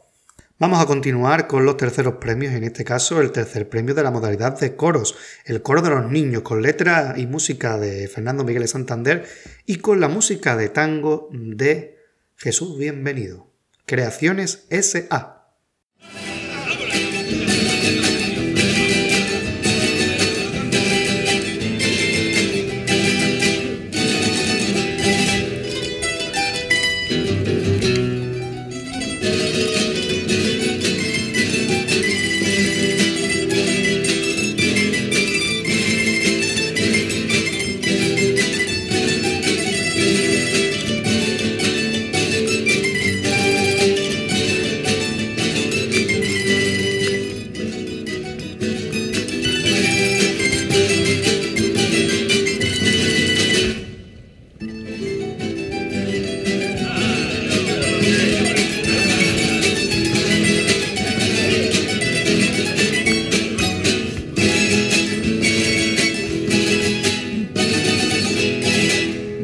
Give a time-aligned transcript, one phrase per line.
[0.58, 4.10] Vamos a continuar con los terceros premios, en este caso el tercer premio de la
[4.10, 5.14] modalidad de coros,
[5.44, 9.24] el coro de los niños, con letra y música de Fernando Miguel de Santander
[9.64, 11.98] y con la música de tango de
[12.34, 13.46] Jesús Bienvenido.
[13.86, 15.41] Creaciones SA.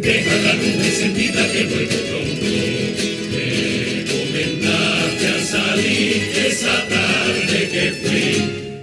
[0.09, 2.47] Deja la nube encendida que vuelvo pronto.
[3.31, 8.31] Me comentaste al salir esa tarde que fui,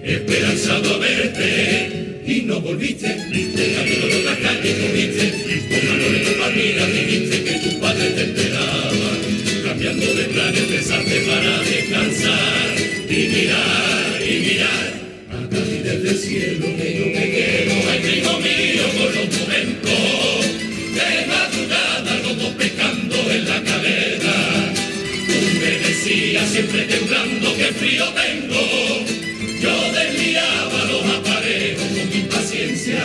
[0.03, 3.07] esperanzado a verte y no volviste.
[3.07, 5.25] De camino de la calle comiste,
[5.67, 9.11] con mano de tu familia dijiste que tu padre te esperaba.
[9.63, 12.75] Cambiando de planes pensaste para descansar
[13.09, 14.93] y mirar y mirar.
[15.31, 19.34] Hasta ti desde el cielo que yo me quedo, ay, hijo mío, por los
[27.77, 28.61] frío tengo.
[29.61, 33.03] Yo desviaba los aparejos con impaciencia.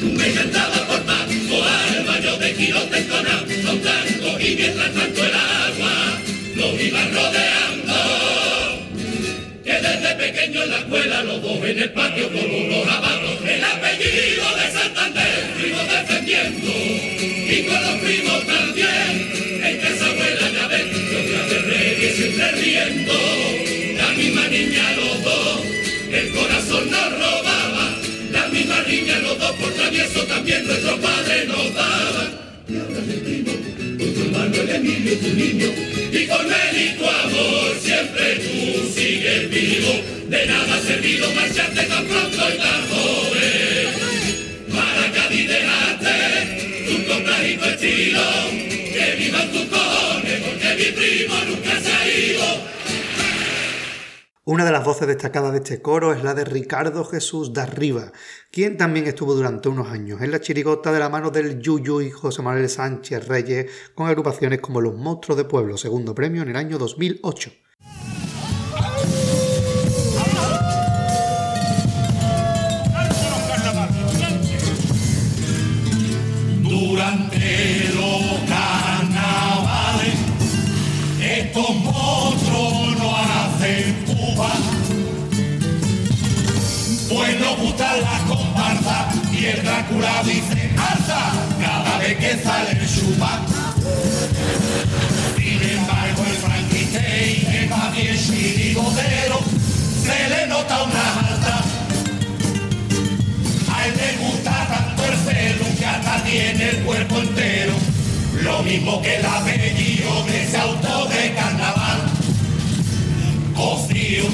[0.00, 5.24] Tú me cantabas por Paco Alba, yo de Quirote con un blanco y mientras tanto
[5.24, 6.20] el agua
[6.56, 7.98] los iba rodeando.
[9.64, 13.64] Que desde pequeño en la escuela los dos en el patio con unos abatos, el
[13.64, 16.72] apellido de Santander, fuimos defendiendo.
[17.52, 23.39] Y con los primos también, en casa abuela ya ven, yo me siempre riendo.
[26.86, 27.94] nos robaban,
[28.32, 32.30] la misma línea los dos por travieso también nuestros padres nos daba.
[32.68, 33.52] Y ahora te primo,
[33.98, 35.68] con tu hermano el Emilio, tu niño,
[36.12, 39.92] y con él y tu amor siempre tú sigues vivo.
[40.28, 43.59] De nada ha servido marcharte tan pronto y tan joven.
[54.50, 58.10] Una de las voces destacadas de este coro es la de Ricardo Jesús de Arriba,
[58.50, 62.10] quien también estuvo durante unos años en la chirigota de la mano del Yuyu y
[62.10, 66.56] José Manuel Sánchez Reyes con agrupaciones como Los Monstruos de Pueblo, segundo premio en el
[66.56, 67.52] año 2008.
[76.60, 80.18] Durante los carnavales,
[81.20, 81.99] estos
[108.70, 112.00] mismo que el apellido de ese auto de carnaval.
[113.56, 114.24] Cosío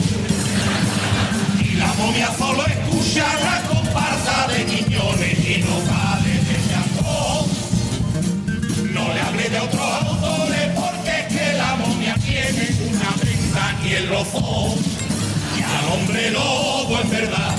[1.79, 7.47] la momia solo escucha la comparsa de niñones y no sale de teatro.
[8.93, 13.93] No le hable de otros autores porque es que la momia tiene una venta y
[13.95, 14.75] el rojo.
[15.57, 17.55] Y al hombre lobo en verdad,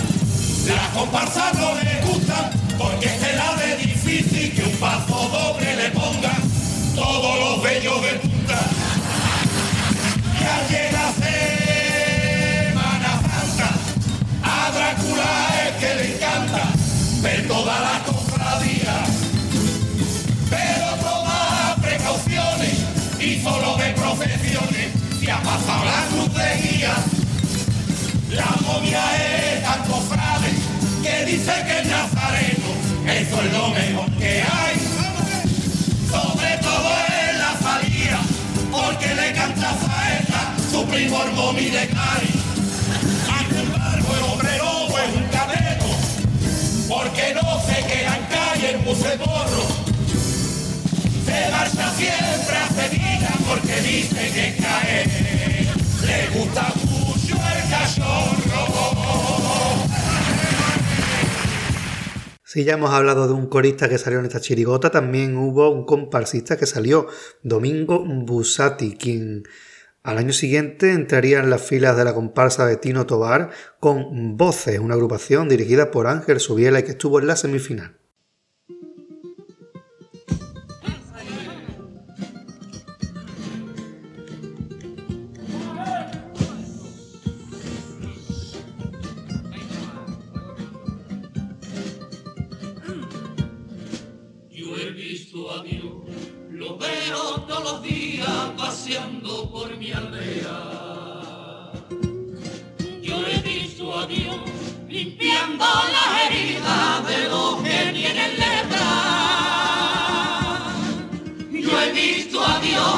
[0.67, 5.66] la comparsa no le gusta porque es que la de difícil que un paso doble
[7.77, 8.59] bellos de punta.
[10.39, 11.07] Y al llegar
[15.67, 16.63] es que le encanta
[17.21, 19.03] ver toda la cofradía,
[20.49, 22.77] pero toma precauciones
[23.19, 26.95] y solo ve profesiones si ha pasado la cruz de guía.
[28.31, 30.51] La momia es tan cofrade
[31.03, 32.69] que dice que el nazareno,
[33.07, 34.86] eso es lo mejor que hay.
[38.87, 42.33] porque le canta saeta su primo Argomi de Cari.
[43.27, 45.85] Sin embargo, el obrero es un caneto,
[46.87, 49.67] porque no se queda en calle el buceborro.
[51.25, 55.05] Se marcha siempre a Sevilla porque dice que cae,
[56.05, 56.73] le gusta
[62.57, 65.85] Si ya hemos hablado de un corista que salió en esta chirigota, también hubo un
[65.85, 67.05] comparsista que salió,
[67.43, 69.43] Domingo Busati, quien
[70.01, 74.79] al año siguiente entraría en las filas de la comparsa de Tino Tobar con Voces,
[74.79, 77.96] una agrupación dirigida por Ángel Subiela y que estuvo en la semifinal.
[97.57, 101.71] Todos los días paseando por mi aldea.
[103.01, 104.35] Yo he visto a Dios
[104.87, 108.87] limpiando las heridas de los que tienen letra.
[111.51, 112.95] Yo he visto a Dios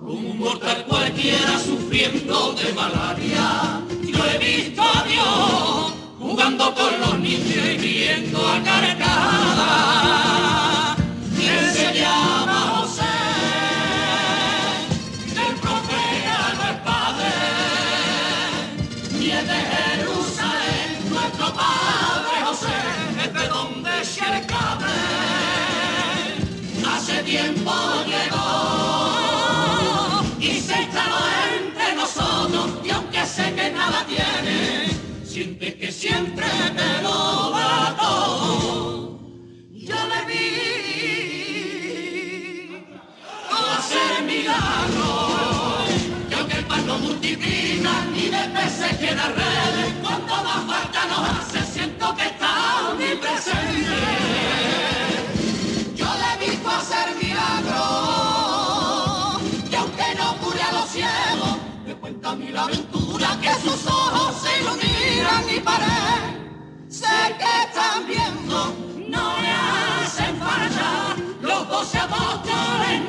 [0.00, 3.82] como un mortal cualquiera sufriendo de malaria.
[4.02, 10.17] Yo he visto a Dios jugando con los niños y viendo a carcada.
[27.28, 27.72] Tiempo
[28.06, 28.46] llegó
[30.40, 31.18] y se instaló
[31.60, 34.88] entre nosotros, y aunque sé que nada tiene,
[35.24, 39.20] siente que siempre te lo da todo.
[39.72, 40.46] Yo le vi
[43.76, 45.90] hacer milagros,
[46.30, 51.22] y aunque el pan no multiplica, ni de peces queda redes, cuando más falta nos
[51.36, 52.50] hace, siento que está
[52.90, 54.27] omnipresente.
[63.40, 66.22] Que sus ojos se iluminan y pared.
[66.88, 67.06] Sé
[67.38, 68.74] que están viendo,
[69.08, 73.07] no le hacen falta, los doce apóstoles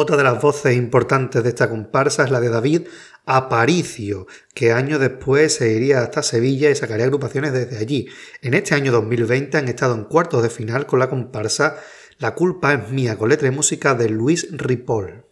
[0.00, 2.82] Otra de las voces importantes de esta comparsa es la de David
[3.26, 8.06] Aparicio, que años después se iría hasta Sevilla y sacaría agrupaciones desde allí.
[8.40, 11.80] En este año 2020 han estado en cuartos de final con la comparsa
[12.18, 15.24] La culpa es mía, con letra y música de Luis Ripoll.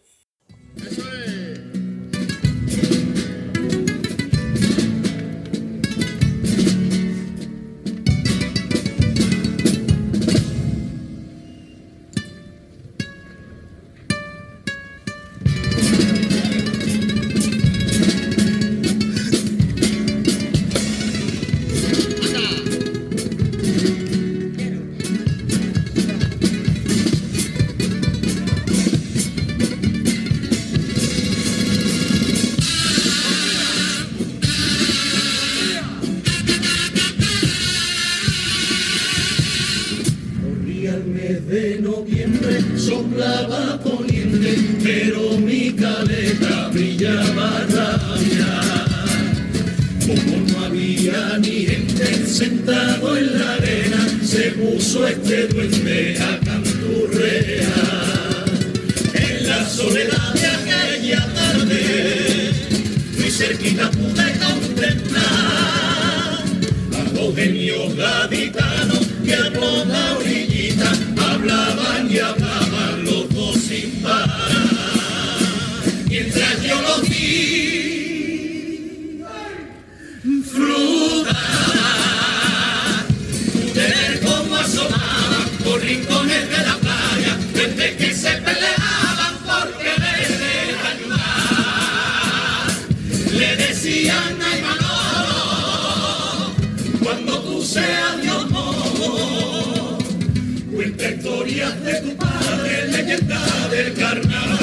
[101.75, 104.57] De tu padre, leyenda del carnaval.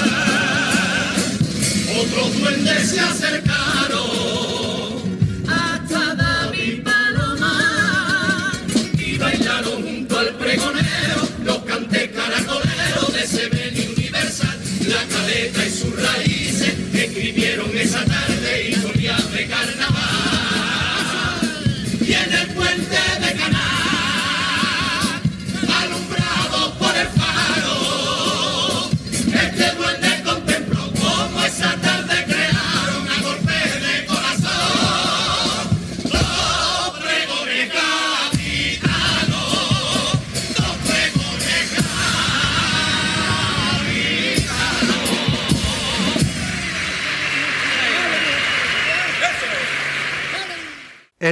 [2.01, 3.44] Otros duendes se acercaron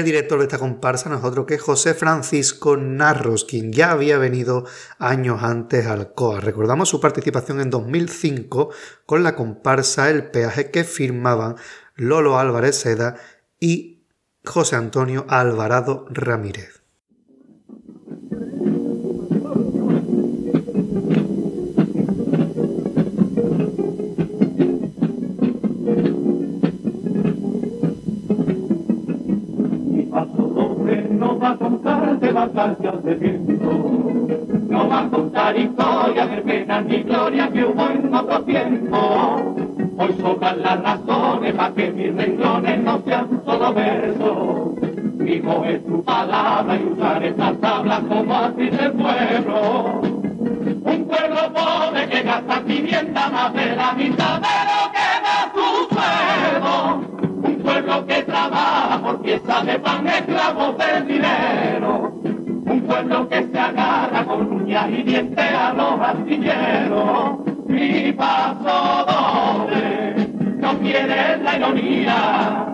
[0.03, 4.19] El director de esta comparsa no es otro que José Francisco Narros, quien ya había
[4.19, 4.65] venido
[4.99, 6.41] años antes al COA.
[6.41, 8.71] Recordamos su participación en 2005
[9.07, 11.55] con la comparsa El Peaje que firmaban
[11.95, 13.15] Lolo Álvarez Seda
[13.61, 14.03] y
[14.45, 16.82] José Antonio Alvarado Ramírez.
[32.43, 33.39] De
[34.69, 39.55] no va a contar historias de penas ni gloria que hubo en otro tiempo.
[39.97, 44.73] Hoy sobran las razones para que mis renglones no sean solo versos.
[45.19, 50.01] Mi voz es tu palabra y usar estas tablas como así del pueblo.
[50.01, 55.95] Un pueblo pobre que gasta pimienta más de la mitad de lo que da su
[55.95, 57.03] sueldo.
[57.45, 62.02] Un pueblo que trabaja por piezas de pan esclavos del dinero.
[62.93, 67.39] Pueblo que se agarra con uñas y dientes a los astilleros.
[67.67, 72.67] Mi paso doble no quiere la ironía.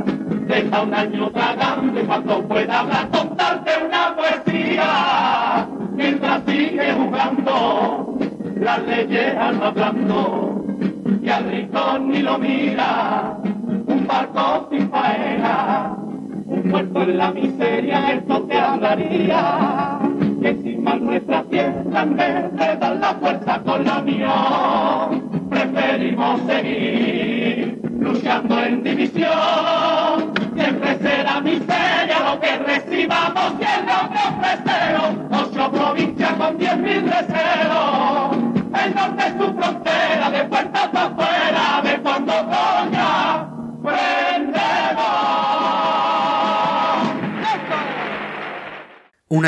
[0.49, 5.69] Deja un año tragando y cuando pueda hablar contarte una poesía.
[5.95, 8.19] Mientras sigue jugando
[8.57, 10.65] las leyes al hablando
[11.23, 13.39] y al rico ni lo mira.
[13.87, 15.97] Un barco sin faena,
[16.47, 20.08] un muerto en la miseria, esto te hablaría.
[20.79, 28.63] Encima nuestra tierra en vez de dar la fuerza con la unión, preferimos seguir luchando
[28.63, 30.33] en división.
[30.55, 33.59] Siempre será miseria lo que recibamos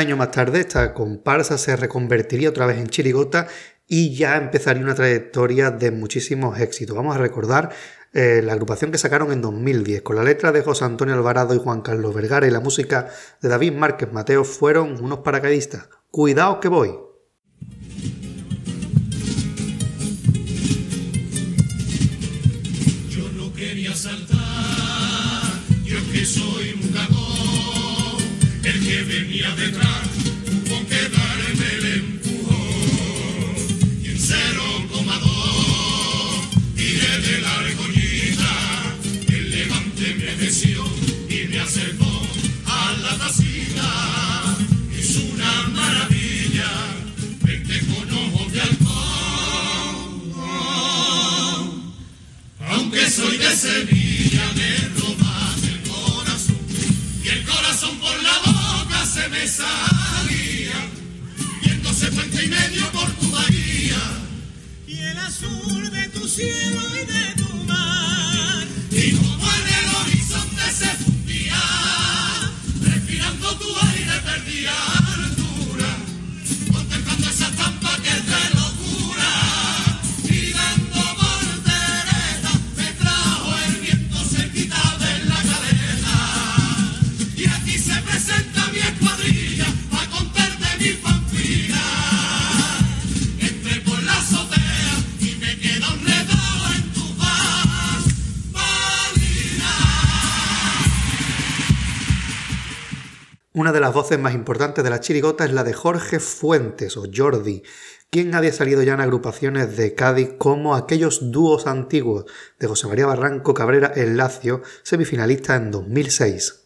[0.01, 3.47] año más tarde, esta comparsa se reconvertiría otra vez en chirigota
[3.87, 6.95] y ya empezaría una trayectoria de muchísimos éxitos.
[6.95, 7.69] Vamos a recordar
[8.13, 11.59] eh, la agrupación que sacaron en 2010, con la letra de José Antonio Alvarado y
[11.59, 13.09] Juan Carlos Vergara y la música
[13.41, 15.87] de David Márquez Mateo, fueron unos paracaidistas.
[16.09, 16.89] Cuidado que voy.
[23.09, 24.39] Yo no quería saltar,
[25.85, 26.91] yo que soy un
[29.11, 30.07] venía detrás
[30.45, 33.55] tuvo que darme el empujón.
[34.03, 34.33] Y en 0,2
[36.77, 38.53] tiré de la argollita,
[39.27, 40.85] el levante me deseó
[41.29, 42.13] y me acercó
[42.65, 43.89] a la tacita.
[44.97, 46.71] Es una maravilla,
[47.43, 48.91] vente con ojos de halcón.
[52.69, 56.61] Aunque soy de Sevilla, me robas el corazón.
[57.25, 58.50] Y el corazón por la boca
[59.21, 60.89] se me salía.
[61.61, 64.01] Viéndose puente y medio por tu bahía.
[64.87, 67.20] Y el azul de tu cielo y de
[103.71, 107.05] Una de las voces más importantes de la chirigota es la de Jorge Fuentes o
[107.09, 107.63] Jordi,
[108.09, 112.25] quien había salido ya en agrupaciones de Cádiz como aquellos dúos antiguos
[112.59, 116.60] de José María Barranco Cabrera El Lacio, semifinalista en 2006.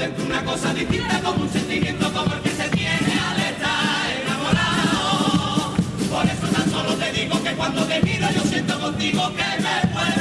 [0.00, 5.74] Dentro una cosa distinta, como un sentimiento como el que se tiene al estar enamorado.
[6.10, 9.92] Por eso tan solo te digo que cuando te miro yo siento contigo que me
[9.92, 10.19] vuelvo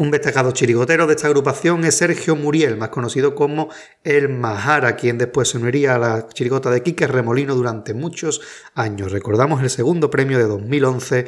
[0.00, 3.68] Un destacado chirigotero de esta agrupación es Sergio Muriel, más conocido como
[4.04, 8.40] El Majara, quien después se uniría a la chirigota de Quique Remolino durante muchos
[8.76, 9.10] años.
[9.10, 11.26] Recordamos el segundo premio de 2011,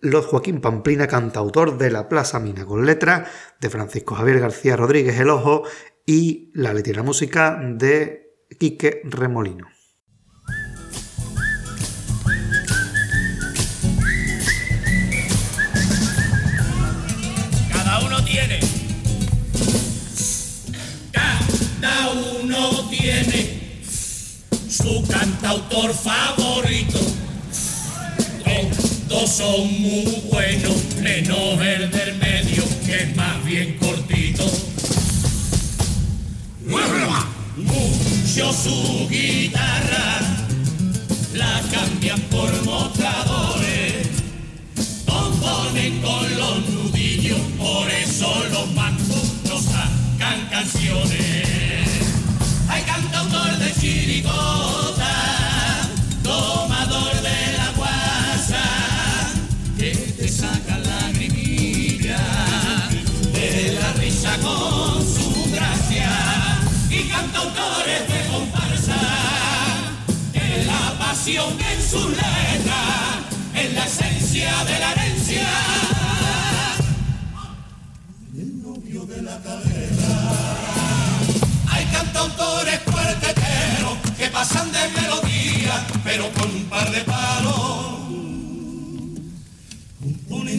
[0.00, 5.20] Los Joaquín Pamplina, cantautor de La Plaza Mina, con letra de Francisco Javier García Rodríguez
[5.20, 5.62] El Ojo
[6.04, 9.75] y la letra música de Quique Remolino.
[21.80, 23.80] Cada uno tiene
[24.68, 26.98] su cantautor favorito.
[29.08, 34.44] Todos son muy buenos, menos el del medio, que es más bien cortito.
[37.56, 40.20] Mucho su guitarra
[41.34, 44.08] la cambian por mostradores
[45.06, 49.25] componen con los nudillos, por eso los mancos
[50.18, 51.88] sacan canciones.
[52.68, 54.85] Hay cantautor de chirigota,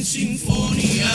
[0.07, 1.11] sinfonía.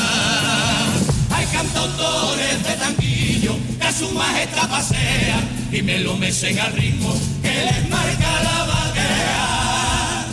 [1.31, 7.15] Hay cantautores de tanquillo que a su majestad pasean y me lo mecen al ritmo
[7.41, 10.27] que les marca la vaquea.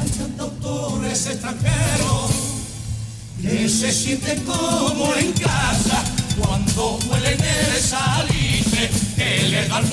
[0.00, 2.30] Hay cantautores extranjeros
[3.40, 6.02] que se sienten como en casa
[6.36, 9.86] cuando huelen el salitre que les da el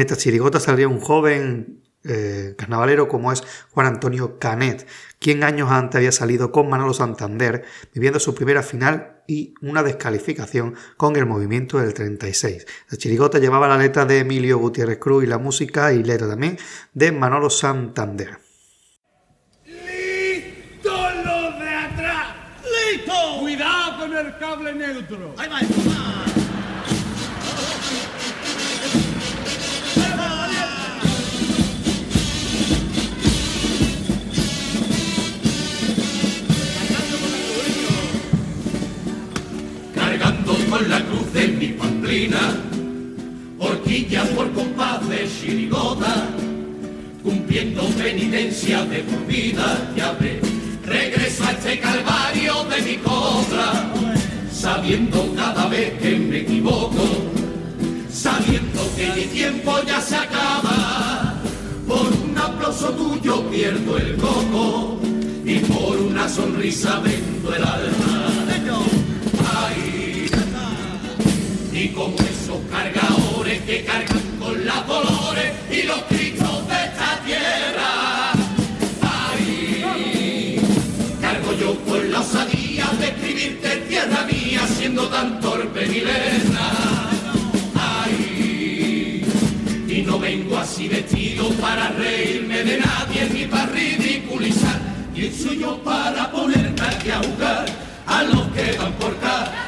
[0.00, 4.86] esta chirigota saldría un joven eh, carnavalero como es Juan Antonio Canet,
[5.18, 10.74] quien años antes había salido con Manolo Santander, viviendo su primera final y una descalificación
[10.96, 12.66] con el movimiento del 36.
[12.88, 16.58] La chirigota llevaba la letra de Emilio Gutiérrez Cruz y la música y letra también
[16.94, 18.38] de Manolo Santander.
[19.66, 22.28] ¡Listo los de atrás!
[22.64, 23.12] ¡Listo!
[23.40, 25.34] Cuidado con el cable neutro.
[25.36, 26.19] Ahí va,
[40.70, 42.56] con la cruz de mi pamplina,
[43.58, 46.28] horquilla por compás de chirigota,
[47.24, 50.40] cumpliendo penitencia de por vida, ya ve,
[50.86, 53.90] regreso a este calvario de mi cobra,
[54.52, 57.04] sabiendo cada vez que me equivoco,
[58.12, 61.34] sabiendo que mi tiempo ya se acaba,
[61.88, 65.00] por un aplauso tuyo pierdo el coco,
[65.44, 67.89] y por una sonrisa vendo el alma.
[85.90, 86.66] Mi letra.
[89.88, 94.80] Y no vengo así vestido para reírme de nadie ni para ridiculizar.
[95.14, 97.66] ¿Quién soy yo para ponerme aquí a jugar
[98.06, 99.59] a los que van por acá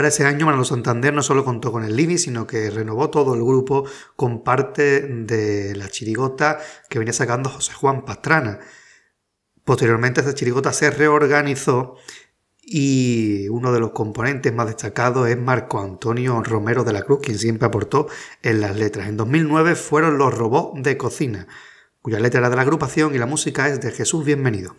[0.00, 3.34] Para ese año Manolo Santander no solo contó con el Libby, sino que renovó todo
[3.34, 3.84] el grupo
[4.16, 6.58] con parte de la chirigota
[6.88, 8.60] que venía sacando José Juan Pastrana.
[9.62, 11.96] Posteriormente esta chirigota se reorganizó
[12.62, 17.38] y uno de los componentes más destacados es Marco Antonio Romero de la Cruz, quien
[17.38, 18.06] siempre aportó
[18.40, 19.06] en las letras.
[19.06, 21.46] En 2009 fueron los robots de cocina,
[22.00, 24.76] cuya letra era de la agrupación y la música es de Jesús Bienvenido.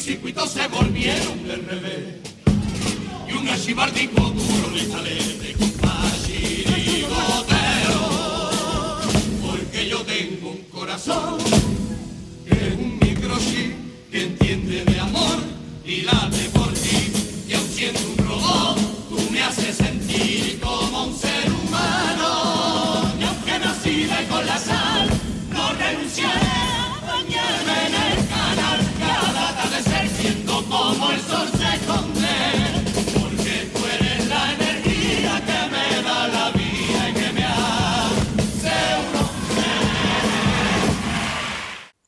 [0.00, 2.16] Circuitos se volvieron del revés.
[3.28, 5.52] Y un archivardico duro le sale de
[7.02, 8.50] gotero.
[9.46, 11.38] Porque yo tengo un corazón
[12.44, 13.72] que es un microchip
[14.10, 15.38] que entiende de amor
[15.86, 16.43] y por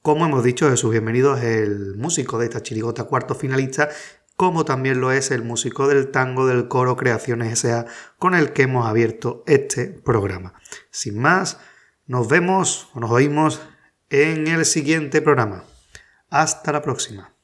[0.06, 3.88] Como hemos dicho, Jesús Bienvenido es el músico de esta chirigota cuarto finalista
[4.36, 7.86] como también lo es el músico del tango del coro Creaciones S.A.
[8.16, 10.54] con el que hemos abierto este programa.
[10.92, 11.58] Sin más,
[12.06, 13.60] nos vemos o nos oímos
[14.08, 15.64] en el siguiente programa.
[16.30, 17.34] Hasta la próxima.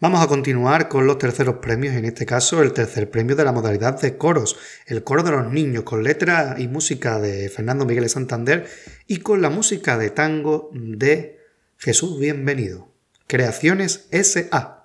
[0.00, 3.52] Vamos a continuar con los terceros premios, en este caso el tercer premio de la
[3.52, 8.10] modalidad de coros, el coro de los niños, con letra y música de Fernando Miguel
[8.10, 8.68] Santander
[9.06, 11.38] y con la música de tango de
[11.78, 12.92] Jesús Bienvenido.
[13.28, 14.83] Creaciones SA.